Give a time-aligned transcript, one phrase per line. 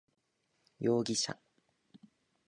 [0.79, 1.37] 容疑者